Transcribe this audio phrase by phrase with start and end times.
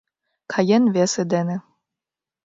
[0.51, 1.57] Каен весе дене